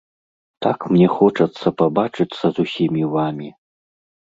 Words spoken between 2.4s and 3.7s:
з усімі вамі.